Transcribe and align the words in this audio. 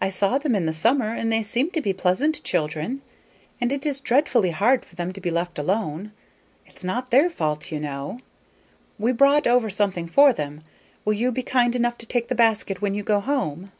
"I 0.00 0.08
saw 0.08 0.38
them 0.38 0.54
in 0.54 0.64
the 0.64 0.72
summer, 0.72 1.12
and 1.14 1.30
they 1.30 1.42
seemed 1.42 1.74
to 1.74 1.82
be 1.82 1.92
pleasant 1.92 2.42
children, 2.42 3.02
and 3.60 3.70
it 3.70 3.84
is 3.84 4.00
dreadfully 4.00 4.52
hard 4.52 4.86
for 4.86 4.94
them 4.96 5.12
to 5.12 5.20
be 5.20 5.30
left 5.30 5.58
alone. 5.58 6.12
It's 6.64 6.82
not 6.82 7.10
their 7.10 7.28
fault, 7.28 7.70
you 7.70 7.78
know. 7.78 8.20
We 8.98 9.12
brought 9.12 9.46
over 9.46 9.68
something 9.68 10.08
for 10.08 10.32
them; 10.32 10.62
will 11.04 11.12
you 11.12 11.30
be 11.30 11.42
kind 11.42 11.76
enough 11.76 11.98
to 11.98 12.06
take 12.06 12.28
the 12.28 12.34
basket 12.34 12.80
when 12.80 12.94
you 12.94 13.02
go 13.02 13.20
home?" 13.20 13.70